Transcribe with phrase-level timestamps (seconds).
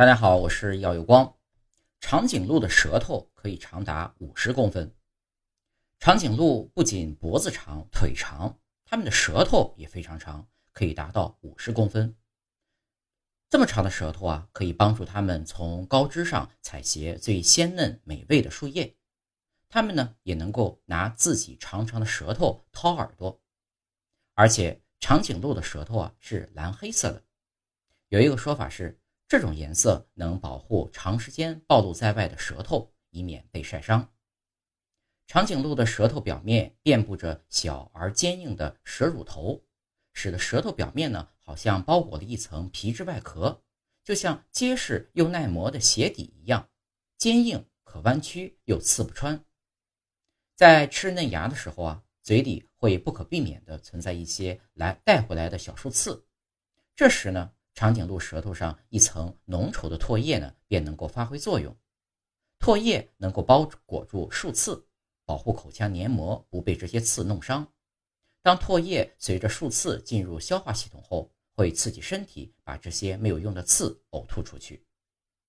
[0.00, 1.36] 大家好，我是耀有光。
[2.00, 4.96] 长颈鹿的舌头可以长达五十公分。
[5.98, 12.16] 长颈鹿不仅脖子长、腿长，它们的舌头也非常长，可以达到五十公分。
[13.50, 18.96] 这么长的舌头啊，可以帮助它们从高枝上采撷最鲜嫩美味的树叶。
[19.68, 23.38] 它们呢，也能够拿自己长长的舌头掏耳朵。
[24.32, 27.22] 而且，长颈鹿的舌头啊是蓝黑色的。
[28.08, 28.96] 有一个说法是。
[29.30, 34.12] 这种颜色能保护长时间暴露在外的舌头，以免被晒伤。
[35.28, 39.62] 长颈鹿的舌头表面遍布着小而坚硬的舌乳头，
[40.12, 43.62] 使得舌头表面呢好像包裹了一层皮质外壳，
[44.02, 46.68] 就像结实又耐磨的鞋底一样，
[47.16, 49.44] 坚硬可弯曲又刺不穿。
[50.56, 56.26] 在吃嫩芽的时候啊，嘴里会不可避免地存在一些来带回来的小树刺，
[56.96, 57.52] 这时呢。
[57.80, 61.74] 长颈鹿舌头上一层浓稠的唾液呢，便能够发挥作用。
[62.58, 64.86] 唾液能够包裹住树刺，
[65.24, 67.66] 保护口腔黏膜不被这些刺弄伤。
[68.42, 74.84] 当唾液随着树刺进入消化系统后，会刺激身体把这些没有用的刺呕吐出去。